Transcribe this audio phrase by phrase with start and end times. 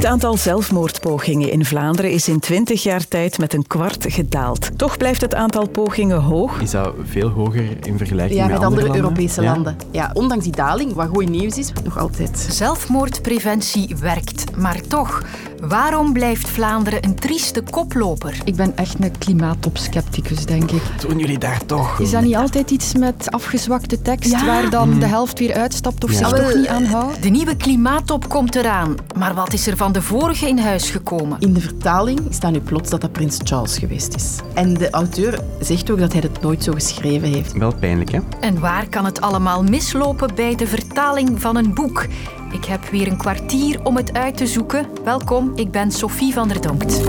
[0.00, 4.78] Het aantal zelfmoordpogingen in Vlaanderen is in 20 jaar tijd met een kwart gedaald.
[4.78, 6.60] Toch blijft het aantal pogingen hoog.
[6.60, 9.02] Is dat veel hoger in vergelijking ja, met, met andere, landen?
[9.02, 9.52] Europese Ja?
[9.52, 9.76] landen.
[9.90, 12.46] Ja, ondanks die daling, wat goed nieuws is, nog altijd.
[12.50, 15.22] Zelfmoordpreventie werkt, maar toch,
[15.60, 18.40] waarom blijft Vlaanderen een trieste koploper?
[18.44, 20.82] Ik ben echt een klimaatopscepticus, denk ik.
[21.08, 21.98] Doen jullie daar toch?
[22.00, 24.44] Is dat niet altijd iets met afgezwakte tekst, Ja.
[24.46, 26.16] waar dan de helft weer uitstapt of Ja.
[26.16, 27.22] zich toch niet aan houdt?
[27.22, 31.40] De nieuwe klimaattop komt eraan, maar wat is er van de vorige in huis gekomen?
[31.40, 34.36] In de vertaling staat nu plots dat dat prins Charles geweest is.
[34.54, 37.52] En de auteur zegt ook dat hij het nooit zo geschreven heeft.
[37.52, 38.18] Wel pijnlijk, hè?
[38.40, 42.06] En waar kan het allemaal mislopen bij de vertaling van een boek?
[42.52, 45.04] Ik heb weer een kwartier om het uit te zoeken.
[45.04, 47.00] Welkom, ik ben Sophie van der Donkt.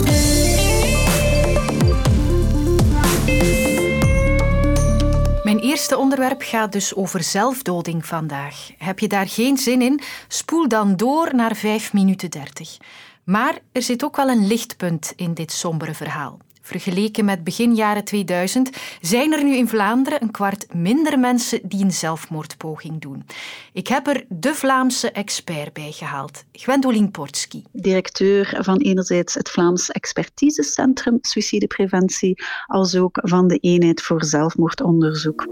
[5.43, 8.71] Mijn eerste onderwerp gaat dus over zelfdoding vandaag.
[8.77, 10.01] Heb je daar geen zin in?
[10.27, 12.77] Spoel dan door naar 5 minuten 30.
[13.23, 16.39] Maar er zit ook wel een lichtpunt in dit sombere verhaal.
[16.71, 18.69] Vergeleken met begin jaren 2000
[19.01, 23.25] zijn er nu in Vlaanderen een kwart minder mensen die een zelfmoordpoging doen.
[23.73, 27.63] Ik heb er de Vlaamse expert bij gehaald, Gwendoline Portski.
[27.71, 35.47] directeur van enerzijds het Vlaams Expertisecentrum Suïcidepreventie, als ook van de eenheid voor zelfmoordonderzoek.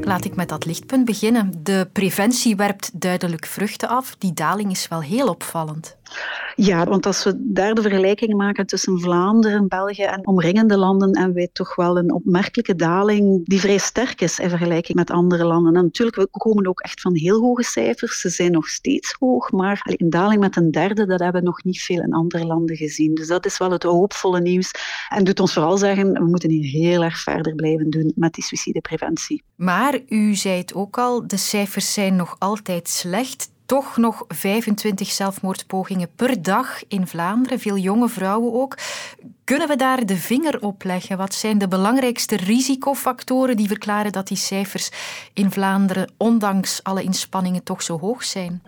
[0.00, 1.60] Laat ik met dat lichtpunt beginnen.
[1.62, 4.16] De preventie werpt duidelijk vruchten af.
[4.18, 5.96] Die daling is wel heel opvallend.
[6.56, 11.34] Ja, want als we daar de vergelijking maken tussen Vlaanderen, België en omringende landen, hebben
[11.34, 15.76] wij toch wel een opmerkelijke daling die vrij sterk is in vergelijking met andere landen.
[15.76, 18.20] En natuurlijk, we komen ook echt van heel hoge cijfers.
[18.20, 21.64] Ze zijn nog steeds hoog, maar een daling met een derde, dat hebben we nog
[21.64, 23.14] niet veel in andere landen gezien.
[23.14, 24.70] Dus dat is wel het hoopvolle nieuws.
[25.08, 28.44] En doet ons vooral zeggen, we moeten hier heel erg verder blijven doen met die
[28.44, 29.42] suïcidepreventie.
[29.56, 33.51] Maar u zei het ook al, de cijfers zijn nog altijd slecht.
[33.72, 38.78] Toch nog 25 zelfmoordpogingen per dag in Vlaanderen, veel jonge vrouwen ook.
[39.44, 41.16] Kunnen we daar de vinger op leggen?
[41.16, 44.90] Wat zijn de belangrijkste risicofactoren die verklaren dat die cijfers
[45.32, 48.62] in Vlaanderen, ondanks alle inspanningen, toch zo hoog zijn?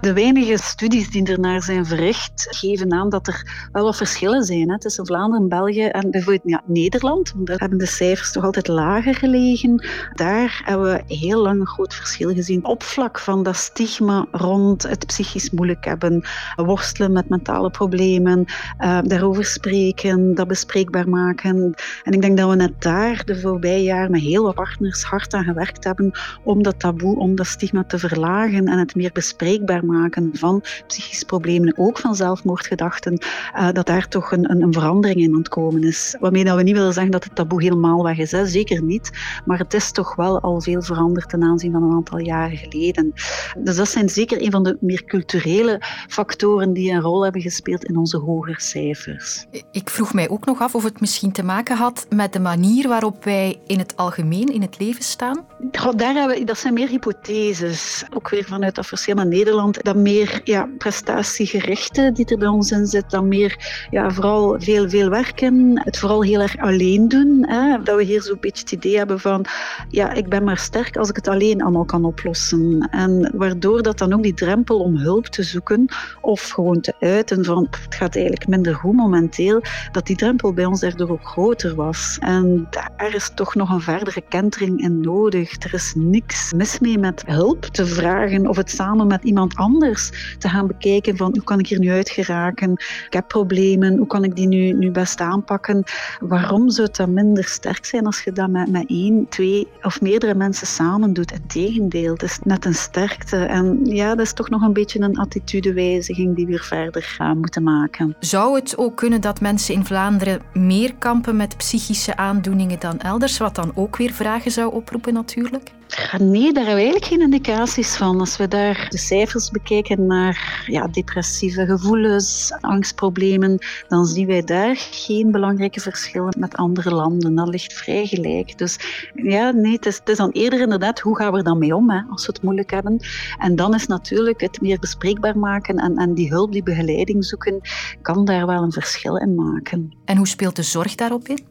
[0.00, 4.70] De weinige studies die ernaar zijn verricht, geven aan dat er wel wat verschillen zijn
[4.70, 7.32] hè, tussen Vlaanderen, België en bijvoorbeeld ja, Nederland.
[7.32, 9.86] Want daar hebben de cijfers toch altijd lager gelegen.
[10.14, 12.64] Daar hebben we heel lang een groot verschil gezien.
[12.64, 16.24] Op vlak van dat stigma rond het psychisch moeilijk hebben,
[16.56, 18.44] worstelen met mentale problemen,
[18.78, 21.74] eh, daarover spreken, dat bespreekbaar maken.
[22.02, 25.34] En ik denk dat we net daar de voorbije jaren met heel wat partners hard
[25.34, 26.12] aan gewerkt hebben
[26.44, 31.24] om dat taboe, om dat stigma te verlagen en het meer bespreekbaar maken van psychische
[31.24, 33.18] problemen, ook van zelfmoordgedachten,
[33.54, 36.16] eh, dat daar toch een, een, een verandering in aan het komen is.
[36.20, 38.46] Waarmee dat we niet willen zeggen dat het taboe helemaal weg is, hè.
[38.46, 39.10] zeker niet.
[39.44, 43.12] Maar het is toch wel al veel veranderd ten aanzien van een aantal jaren geleden.
[43.58, 47.84] Dus dat zijn zeker een van de meer culturele factoren die een rol hebben gespeeld
[47.84, 49.46] in onze hogere cijfers.
[49.72, 52.88] Ik vroeg mij ook nog af of het misschien te maken had met de manier
[52.88, 55.44] waarop wij in het algemeen in het leven staan.
[55.72, 58.04] Goh, daar hebben dat zijn meer hypotheses.
[58.14, 59.84] Ook weer vanuit dat met Nederland.
[59.84, 63.10] Dat meer ja, prestatiegerichte die er bij ons in zit.
[63.10, 65.80] Dan meer ja, vooral veel, veel werken.
[65.84, 67.44] Het vooral heel erg alleen doen.
[67.48, 67.82] Hè.
[67.82, 69.44] Dat we hier zo'n beetje het idee hebben van
[69.88, 72.88] ja, ik ben maar sterk als ik het alleen allemaal kan oplossen.
[72.90, 75.84] En waardoor dat dan ook die drempel om hulp te zoeken
[76.20, 79.62] of gewoon te uiten van "Pff, het gaat eigenlijk minder goed momenteel,
[79.92, 82.16] dat die drempel bij ons daardoor ook groter was.
[82.20, 85.62] En daar is toch nog een verdere kentering in nodig.
[85.62, 90.10] Er is niks mis mee met hulp te vragen of het samen met iemand anders
[90.38, 92.72] te gaan bekijken van hoe kan ik hier nu uit geraken?
[93.06, 95.84] Ik heb problemen, hoe kan ik die nu, nu best aanpakken?
[96.20, 100.00] Waarom zou het dan minder sterk zijn als je dat met, met één, twee of
[100.00, 101.30] meerdere mensen samen doet?
[101.30, 103.36] Het tegendeel, het is net een sterkte.
[103.36, 107.38] En ja, dat is toch nog een beetje een attitudewijziging die we weer verder gaan
[107.38, 108.16] moeten maken.
[108.20, 113.38] Zou het ook kunnen dat mensen in Vlaanderen meer kampen met psychische aandoeningen dan elders,
[113.38, 115.72] wat dan ook weer vragen zou oproepen natuurlijk?
[116.18, 118.20] Nee, daar hebben we eigenlijk geen indicaties van.
[118.20, 123.58] Als we daar de cijfers bekijken naar ja, depressieve gevoelens, angstproblemen,
[123.88, 127.34] dan zien wij daar geen belangrijke verschillen met andere landen.
[127.34, 128.58] Dat ligt vrij gelijk.
[128.58, 128.78] Dus
[129.14, 131.90] ja, nee, het is, is dan eerder inderdaad, hoe gaan we er dan mee om
[131.90, 133.00] hè, als we het moeilijk hebben?
[133.38, 137.60] En dan is natuurlijk het meer bespreekbaar maken en, en die hulp, die begeleiding zoeken,
[138.02, 139.92] kan daar wel een verschil in maken.
[140.04, 141.44] En hoe speelt de zorg daarop in?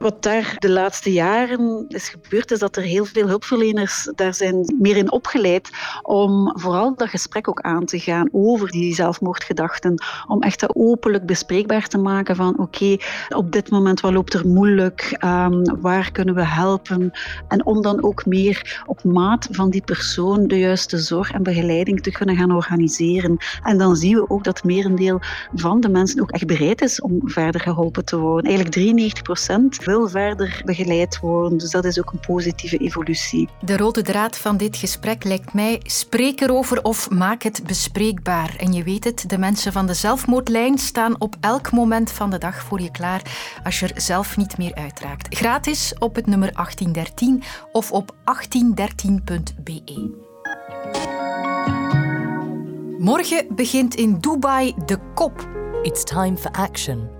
[0.00, 4.76] Wat daar de laatste jaren is gebeurd, is dat er heel veel hulpverleners daar zijn
[4.78, 5.70] meer in opgeleid
[6.02, 10.02] om vooral dat gesprek ook aan te gaan over die zelfmoordgedachten.
[10.26, 12.96] Om echt dat openlijk bespreekbaar te maken van oké,
[13.28, 17.10] op dit moment wat loopt er moeilijk, um, waar kunnen we helpen?
[17.48, 22.02] En om dan ook meer op maat van die persoon de juiste zorg en begeleiding
[22.02, 23.36] te kunnen gaan organiseren.
[23.62, 25.20] En dan zien we ook dat merendeel
[25.54, 28.44] van de mensen ook echt bereid is om verder geholpen te worden.
[28.44, 31.58] Eigenlijk 93 procent wil verder begeleid worden.
[31.58, 33.48] Dus dat is ook een positieve evolutie.
[33.60, 38.54] De rode draad van dit gesprek lijkt mij: spreek erover of maak het bespreekbaar.
[38.58, 42.38] En je weet het, de mensen van de zelfmoordlijn staan op elk moment van de
[42.38, 43.22] dag voor je klaar
[43.64, 45.36] als je er zelf niet meer uitraakt.
[45.36, 47.42] Gratis op het nummer 1813
[47.72, 50.18] of op 1813.be.
[52.98, 55.48] Morgen begint in Dubai de COP.
[55.82, 57.19] It's time for action.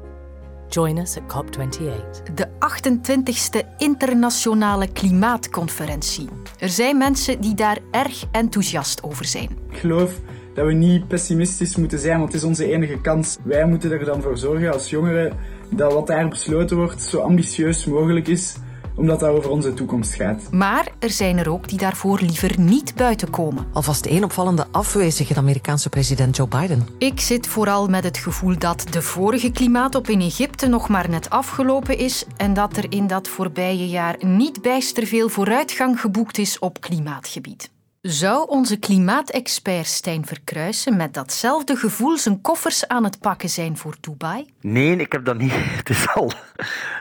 [0.71, 2.35] Join us at COP28.
[2.35, 6.29] De 28e internationale klimaatconferentie.
[6.59, 9.49] Er zijn mensen die daar erg enthousiast over zijn.
[9.71, 10.13] Ik geloof
[10.55, 13.37] dat we niet pessimistisch moeten zijn, want het is onze enige kans.
[13.43, 15.37] Wij moeten er dan voor zorgen als jongeren
[15.71, 18.57] dat wat daar besloten wordt zo ambitieus mogelijk is
[19.01, 20.51] omdat dat over onze toekomst gaat.
[20.51, 23.67] Maar er zijn er ook die daarvoor liever niet buiten komen.
[23.73, 26.87] Alvast één opvallende afwezige Amerikaanse president Joe Biden.
[26.99, 31.31] Ik zit vooral met het gevoel dat de vorige klimaatop in Egypte nog maar net
[31.31, 36.59] afgelopen is en dat er in dat voorbije jaar niet bijster veel vooruitgang geboekt is
[36.59, 37.71] op klimaatgebied.
[38.01, 43.97] Zou onze klimaatexpert Stijn Verkruisen met datzelfde gevoel zijn koffers aan het pakken zijn voor
[44.01, 44.47] Dubai?
[44.61, 45.53] Nee, ik heb dat niet.
[45.81, 46.33] Het is al,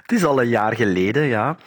[0.02, 1.58] het is al een jaar geleden, ja.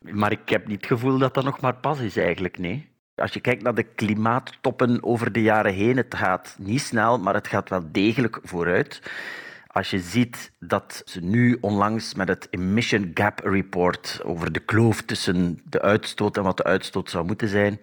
[0.00, 2.88] Maar ik heb niet het gevoel dat dat nog maar pas is, eigenlijk, nee.
[3.14, 7.34] Als je kijkt naar de klimaattoppen over de jaren heen, het gaat niet snel, maar
[7.34, 9.02] het gaat wel degelijk vooruit.
[9.66, 15.02] Als je ziet dat ze nu onlangs met het Emission Gap Report over de kloof
[15.02, 17.80] tussen de uitstoot en wat de uitstoot zou moeten zijn,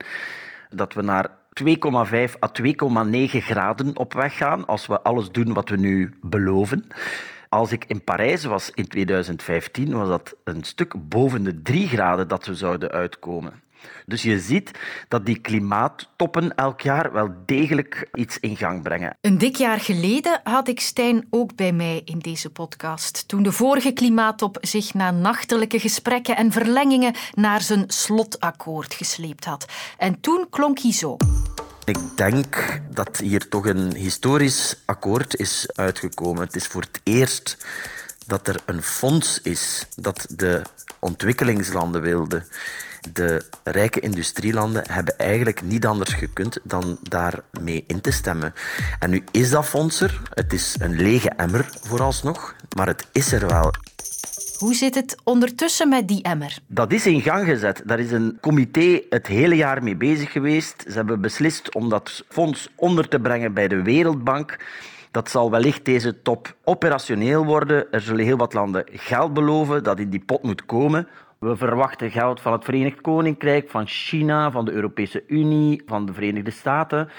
[0.70, 1.30] dat we naar
[1.64, 6.88] 2,5 à 2,9 graden op weg gaan als we alles doen wat we nu beloven.
[7.50, 12.28] Als ik in Parijs was in 2015, was dat een stuk boven de 3 graden
[12.28, 13.54] dat we zouden uitkomen.
[14.06, 14.72] Dus je ziet
[15.08, 19.18] dat die klimaattoppen elk jaar wel degelijk iets in gang brengen.
[19.22, 23.28] Een dik jaar geleden had ik Stijn ook bij mij in deze podcast.
[23.28, 29.66] Toen de vorige klimaattop zich na nachtelijke gesprekken en verlengingen naar zijn slotakkoord gesleept had.
[29.98, 31.18] En toen klonk hij zo.
[31.86, 36.44] Ik denk dat hier toch een historisch akkoord is uitgekomen.
[36.44, 37.58] Het is voor het eerst
[38.28, 40.62] dat er een fonds is dat de
[41.00, 42.46] ontwikkelingslanden wilden
[43.14, 48.54] de rijke industrielanden hebben eigenlijk niet anders gekund dan daarmee in te stemmen.
[49.00, 50.22] En nu is dat fonds er.
[50.34, 53.72] Het is een lege emmer vooralsnog, maar het is er wel.
[54.58, 56.58] Hoe zit het ondertussen met die emmer?
[56.68, 57.82] Dat is in gang gezet.
[57.86, 60.84] Daar is een comité het hele jaar mee bezig geweest.
[60.88, 64.58] Ze hebben beslist om dat fonds onder te brengen bij de Wereldbank.
[65.12, 67.92] Dat zal wellicht deze top operationeel worden.
[67.92, 71.08] Er zullen heel wat landen geld beloven dat in die pot moet komen.
[71.40, 76.14] We verwachten geld van het Verenigd Koninkrijk, van China, van de Europese Unie, van de
[76.14, 77.10] Verenigde Staten.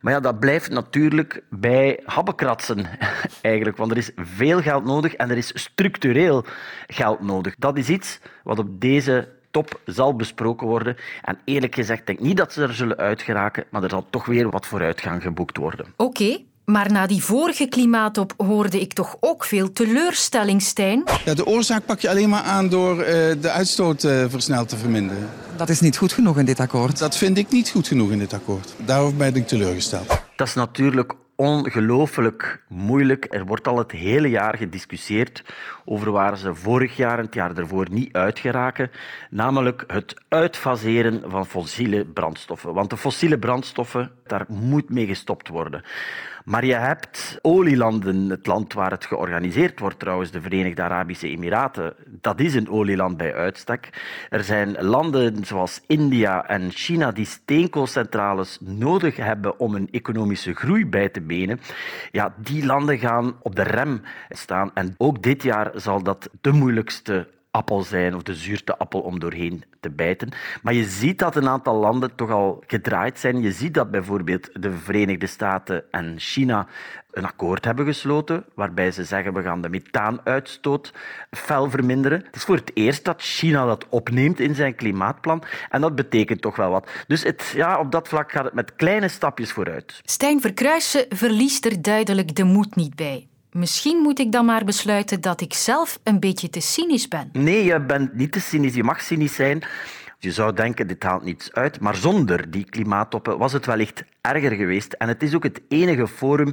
[0.00, 2.86] Maar ja, dat blijft natuurlijk bij habbekratsen
[3.42, 6.44] eigenlijk, want er is veel geld nodig en er is structureel
[6.86, 7.54] geld nodig.
[7.58, 10.96] Dat is iets wat op deze top zal besproken worden.
[11.22, 14.50] En eerlijk gezegd denk niet dat ze er zullen uitgeraken, maar er zal toch weer
[14.50, 15.86] wat vooruitgang geboekt worden.
[15.96, 16.38] Oké,
[16.70, 21.04] maar na die vorige klimaatop hoorde ik toch ook veel teleurstelling, Stijn?
[21.24, 23.06] Ja, de oorzaak pak je alleen maar aan door uh,
[23.40, 25.28] de uitstoot uh, versneld te verminderen.
[25.56, 26.98] Dat is niet goed genoeg in dit akkoord.
[26.98, 28.74] Dat vind ik niet goed genoeg in dit akkoord.
[28.84, 30.06] Daarover ben ik teleurgesteld.
[30.36, 33.26] Dat is natuurlijk ongelooflijk moeilijk.
[33.30, 35.44] Er wordt al het hele jaar gediscussieerd
[35.84, 38.90] over waar ze vorig jaar en het jaar ervoor niet uitgeraken,
[39.30, 42.74] namelijk het uitfaseren van fossiele brandstoffen.
[42.74, 45.84] Want de fossiele brandstoffen, daar moet mee gestopt worden.
[46.44, 51.94] Maar je hebt olielanden, het land waar het georganiseerd wordt trouwens, de Verenigde Arabische Emiraten,
[52.06, 53.88] dat is een olieland bij uitstek.
[54.28, 60.86] Er zijn landen zoals India en China die steenkoolcentrales nodig hebben om een economische groei
[60.86, 61.20] bij te
[62.10, 64.70] Ja, die landen gaan op de rem staan.
[64.74, 69.20] En ook dit jaar zal dat de moeilijkste appel zijn of de zuurte appel om
[69.20, 70.32] doorheen te bijten.
[70.62, 73.40] Maar je ziet dat een aantal landen toch al gedraaid zijn.
[73.40, 76.66] Je ziet dat bijvoorbeeld de Verenigde Staten en China
[77.10, 80.92] een akkoord hebben gesloten waarbij ze zeggen we gaan de methaanuitstoot
[81.30, 82.22] fel verminderen.
[82.24, 86.40] Het is voor het eerst dat China dat opneemt in zijn klimaatplan en dat betekent
[86.40, 86.90] toch wel wat.
[87.06, 90.00] Dus het, ja, op dat vlak gaat het met kleine stapjes vooruit.
[90.04, 93.29] Stijn Verkruijsen verliest er duidelijk de moed niet bij.
[93.52, 97.28] Misschien moet ik dan maar besluiten dat ik zelf een beetje te cynisch ben.
[97.32, 98.74] Nee, je bent niet te cynisch.
[98.74, 99.62] Je mag cynisch zijn.
[100.18, 101.80] Je zou denken, dit haalt niets uit.
[101.80, 104.92] Maar zonder die klimaattoppen was het wellicht erger geweest.
[104.92, 106.52] En het is ook het enige forum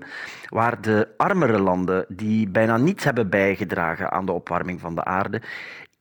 [0.50, 5.42] waar de armere landen, die bijna niets hebben bijgedragen aan de opwarming van de aarde,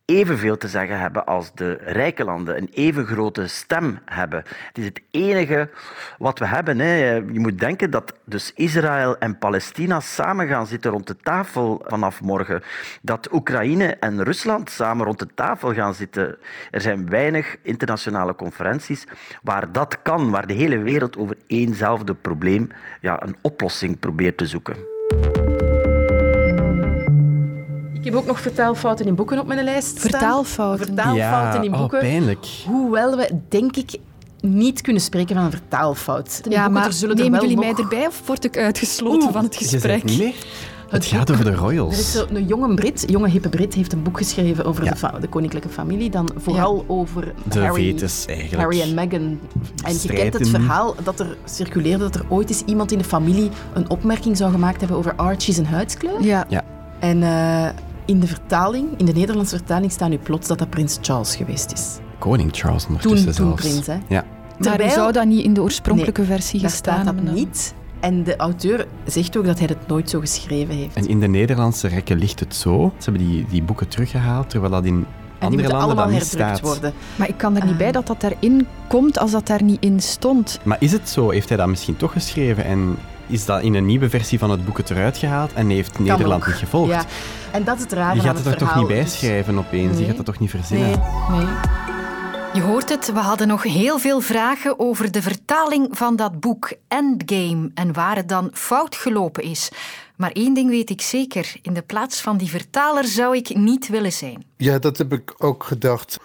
[0.07, 4.39] evenveel te zeggen hebben als de rijke landen, een even grote stem hebben.
[4.67, 5.71] Het is het enige
[6.19, 6.79] wat we hebben.
[6.79, 7.15] Hè.
[7.15, 12.21] Je moet denken dat dus Israël en Palestina samen gaan zitten rond de tafel vanaf
[12.21, 12.63] morgen.
[13.03, 16.37] Dat Oekraïne en Rusland samen rond de tafel gaan zitten.
[16.71, 19.05] Er zijn weinig internationale conferenties
[19.43, 22.69] waar dat kan, waar de hele wereld over éénzelfde probleem
[23.01, 24.96] ja, een oplossing probeert te zoeken.
[28.11, 30.01] Heb ook nog vertaalfouten in boeken op mijn lijst staan.
[30.11, 30.87] Vertaalfouten?
[30.87, 31.99] Vertaalfouten in oh, boeken.
[31.99, 32.47] pijnlijk.
[32.67, 33.91] Hoewel we, denk ik,
[34.41, 36.41] niet kunnen spreken van een vertaalfout.
[36.45, 37.75] In Ja, boeken, maar er zullen er nemen wel jullie nog...
[37.75, 39.33] mij erbij of word ik uitgesloten Oeh.
[39.33, 40.01] van het Je gesprek?
[40.09, 40.35] zegt nee.
[40.87, 42.13] Het gaat over de Er is royals.
[42.13, 44.93] zo een jonge Brit, jonge hippe Brit, heeft een boek geschreven over Ja.
[44.93, 46.11] de, de koninklijke familie.
[46.11, 48.61] Dan vooral over De Harry, vetus eigenlijk.
[48.63, 49.41] Harry en Meghan.
[49.85, 53.05] En je kent het verhaal dat er circuleerde dat er ooit eens iemand in de
[53.05, 56.23] familie een opmerking zou gemaakt hebben over Archie zijn huidskleur.
[56.23, 56.45] Ja.
[56.49, 56.65] Ja.
[56.99, 57.69] En eh,
[58.07, 61.73] in de vertaling, in de Nederlandse vertaling, staat nu plots dat dat prins Charles geweest
[61.73, 61.99] is.
[62.19, 63.63] Koning Charles ondertussen Toen, toen zelfs.
[63.83, 64.15] prins, hè.
[64.15, 64.25] Ja.
[64.59, 67.25] Maar Terwijl- zou dat niet in de oorspronkelijke versie gestaan staat dat hebben?
[67.25, 67.35] dan?
[67.35, 67.75] niet.
[68.01, 70.97] En de auteur zegt ook dat hij het nooit zo geschreven heeft.
[70.97, 72.93] En in de Nederlandse rekken ligt het zo.
[72.99, 75.07] Ze hebben die, die boeken teruggehaald, terwijl dat in
[75.39, 76.61] En andere landen allemaal dat niet herdrukt staat.
[76.73, 76.93] worden.
[77.17, 80.01] Maar ik kan er niet bij dat dat daarin komt als dat daar niet in
[80.01, 80.61] stond.
[80.63, 81.31] Maar is het zo?
[81.31, 82.97] Heeft hij dat misschien toch geschreven en
[83.27, 86.43] is dat in een nieuwe versie van het boek het eruit gehaald en heeft Nederland
[86.43, 86.49] ook.
[86.49, 86.91] niet gevolgd?
[86.91, 87.05] Ja.
[87.53, 89.99] En dat is het Je gaat het er toch niet bij Dus- schrijven opeens?
[89.99, 90.89] Je gaat dat toch niet verzinnen?
[91.31, 91.47] Nee, nee.
[92.55, 96.73] Je hoort het, we hadden nog heel veel vragen over de vertaling van dat boek
[96.89, 99.69] Endgame en waar het dan fout gelopen is.
[100.17, 103.89] Maar één ding weet ik zeker: in de plaats van die vertaler zou ik niet
[103.89, 104.45] willen zijn.
[104.57, 106.19] Ja, dat heb ik ook gedacht.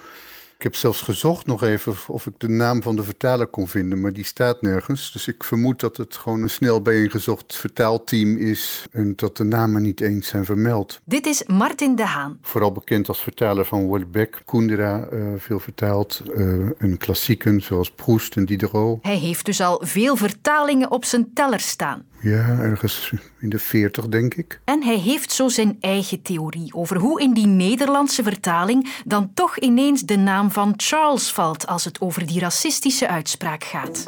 [0.62, 4.02] Ik heb zelfs gezocht nog even of ik de naam van de vertaler kon vinden,
[4.02, 5.12] maar die staat nergens.
[5.12, 9.82] Dus ik vermoed dat het gewoon een snel bijeengezocht vertaalteam is en dat de namen
[9.82, 11.02] niet eens zijn vermeld.
[11.04, 12.38] Dit is Martin de Haan.
[12.42, 18.36] Vooral bekend als vertaler van Welbeck, Kundera eh, veel vertaald, eh en klassieken zoals Proust
[18.36, 19.00] en Diderot.
[19.02, 22.06] Hij heeft dus al veel vertalingen op zijn teller staan.
[22.22, 24.62] Ja, ergens in de veertig denk ik.
[24.66, 29.58] En hij heeft zo zijn eigen theorie over hoe in die Nederlandse vertaling dan toch
[29.58, 34.08] ineens de naam van Charles valt als het over die racistische uitspraak gaat.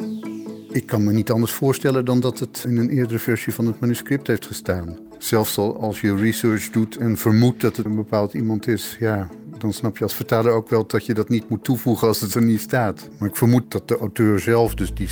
[0.68, 3.80] Ik kan me niet anders voorstellen dan dat het in een eerdere versie van het
[3.80, 4.98] manuscript heeft gestaan.
[5.18, 9.28] Zelfs al als je research doet en vermoedt dat het een bepaald iemand is, ja,
[9.58, 12.34] dan snap je als vertaler ook wel dat je dat niet moet toevoegen als het
[12.34, 13.08] er niet staat.
[13.18, 15.08] Maar ik vermoed dat de auteur zelf, dus die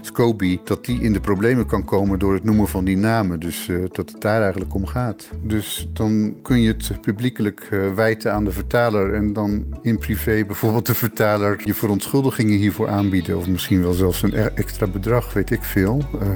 [0.00, 3.40] Scobie, dat die in de problemen kan komen door het noemen van die namen.
[3.40, 5.28] Dus eh, dat het daar eigenlijk om gaat.
[5.42, 10.44] Dus dan kun je het publiekelijk eh, wijten aan de vertaler en dan in privé
[10.46, 13.36] bijvoorbeeld de vertaler je verontschuldigingen hiervoor aanbieden.
[13.36, 16.02] Of misschien wel zelfs een e- extra bedrag, weet ik veel.
[16.20, 16.28] Eh,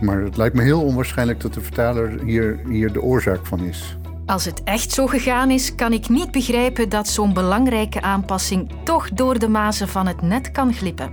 [0.00, 3.98] maar het lijkt me heel onwaarschijnlijk dat de vertaler hier, hier de oorzaak van is.
[4.28, 9.10] Als het echt zo gegaan is, kan ik niet begrijpen dat zo'n belangrijke aanpassing toch
[9.10, 11.12] door de mazen van het net kan glippen.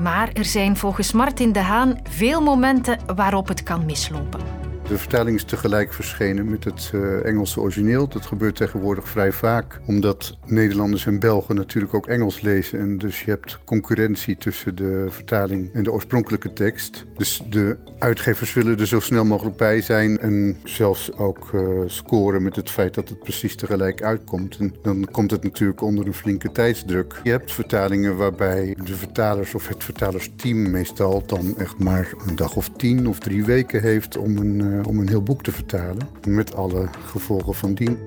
[0.00, 4.61] Maar er zijn volgens Martin de Haan veel momenten waarop het kan mislopen.
[4.88, 8.08] De vertaling is tegelijk verschenen met het eh, Engelse origineel.
[8.08, 12.78] Dat gebeurt tegenwoordig vrij vaak, omdat Nederlanders en Belgen natuurlijk ook Engels lezen.
[12.78, 17.04] En dus je hebt concurrentie tussen de vertaling en de oorspronkelijke tekst.
[17.16, 22.42] Dus de uitgevers willen er zo snel mogelijk bij zijn en zelfs ook eh, scoren
[22.42, 24.56] met het feit dat het precies tegelijk uitkomt.
[24.56, 27.20] En dan komt het natuurlijk onder een flinke tijdsdruk.
[27.22, 32.56] Je hebt vertalingen waarbij de vertalers of het vertalersteam meestal dan echt maar een dag
[32.56, 36.08] of tien of drie weken heeft om een, eh, om een heel boek te vertalen.
[36.26, 37.98] Met alle gevolgen van dien.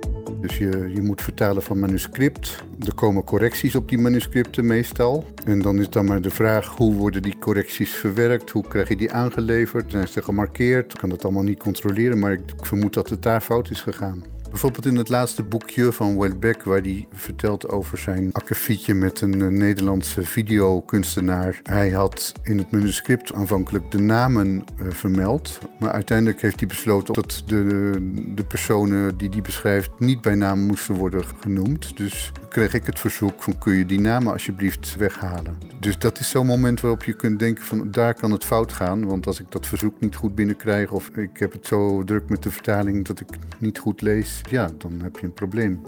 [0.41, 2.63] Dus je, je moet vertalen van manuscript.
[2.79, 5.25] Er komen correcties op die manuscripten meestal.
[5.45, 8.49] En dan is dan maar de vraag hoe worden die correcties verwerkt?
[8.49, 9.91] Hoe krijg je die aangeleverd?
[9.91, 10.93] Zijn ze gemarkeerd?
[10.93, 14.34] Ik kan dat allemaal niet controleren, maar ik vermoed dat het daar fout is gegaan.
[14.55, 19.41] Bijvoorbeeld in het laatste boekje van Welbeck, waar hij vertelt over zijn akkefietje met een
[19.41, 21.59] eh, Nederlandse videokunstenaar.
[21.63, 27.13] Hij had in het manuscript aanvankelijk de namen eh, vermeld, maar uiteindelijk heeft hij besloten
[27.13, 27.95] dat de,
[28.35, 31.97] de personen die hij beschrijft niet bij naam moesten worden genoemd.
[31.97, 35.57] Dus kreeg ik het verzoek van kun je die namen alsjeblieft weghalen.
[35.79, 39.05] Dus dat is zo'n moment waarop je kunt denken van daar kan het fout gaan,
[39.05, 42.43] want als ik dat verzoek niet goed binnenkrijg of ik heb het zo druk met
[42.43, 45.81] de vertaling dat ik niet goed lees, ja, dan heb je een probleem.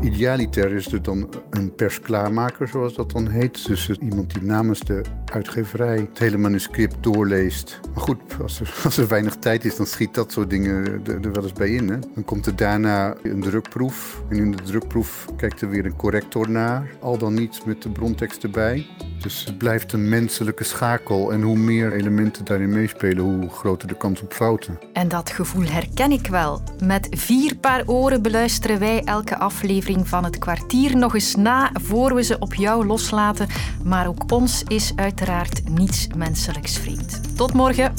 [0.00, 3.66] Idealiter is er dan een persklaarmaker, zoals dat dan heet.
[3.66, 5.02] Dus iemand die namens de
[5.34, 7.80] uitgeverij het hele manuscript doorleest.
[7.94, 11.32] Maar goed, als er, als er weinig tijd is, dan schiet dat soort dingen er,
[11.32, 11.88] wel eens bij in.
[11.88, 11.98] Hè?
[12.14, 14.22] Dan komt er daarna een drukproef.
[14.28, 16.90] En in de drukproef kijkt er weer een corrector naar.
[17.00, 18.86] Al dan niet met de brontekst erbij.
[19.20, 21.32] Dus het blijft een menselijke schakel.
[21.32, 24.78] En hoe meer elementen daarin meespelen, hoe groter de kans op fouten.
[24.92, 26.62] En dat gevoel herken ik wel.
[26.84, 32.14] Met vier paar oren beluisteren wij elke aflevering van het kwartier nog eens na voor
[32.14, 33.46] we ze op jou loslaten.
[33.84, 35.22] Maar ook ons is uiteraard
[35.70, 37.36] niets menselijks vreemd.
[37.36, 37.94] Tot morgen.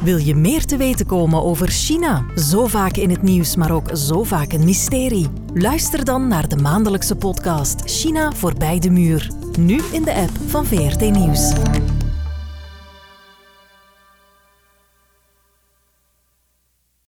[0.00, 2.24] Wil je meer te weten komen over China?
[2.36, 5.28] Zo vaak in het nieuws, maar ook zo vaak een mysterie.
[5.54, 9.30] Luister dan naar de maandelijkse podcast China voorbij de muur.
[9.58, 11.52] Nu in de app van VRT Nieuws.